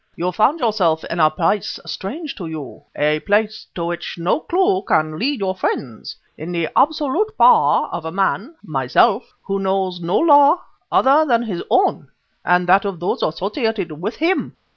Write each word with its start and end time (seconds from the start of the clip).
You 0.15 0.31
find 0.31 0.59
yourself 0.59 1.03
in 1.11 1.19
a 1.19 1.29
place 1.29 1.79
strange 1.85 2.33
to 2.37 2.47
you, 2.47 2.81
a 2.95 3.19
place 3.19 3.67
to 3.75 3.85
which 3.85 4.17
no 4.17 4.39
clue 4.39 4.81
can 4.81 5.19
lead 5.19 5.39
your 5.41 5.53
friends; 5.53 6.15
in 6.39 6.51
the 6.51 6.69
absolute 6.75 7.37
power 7.37 7.85
of 7.91 8.03
a 8.05 8.11
man 8.11 8.55
myself 8.63 9.31
who 9.43 9.59
knows 9.59 10.01
no 10.01 10.17
law 10.17 10.59
other 10.91 11.23
than 11.27 11.43
his 11.43 11.61
own 11.69 12.07
and 12.43 12.65
that 12.65 12.83
of 12.83 12.99
those 12.99 13.21
associated 13.21 13.91
with 14.01 14.15
him. 14.15 14.55